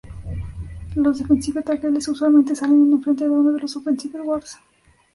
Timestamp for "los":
0.95-1.19, 3.61-3.71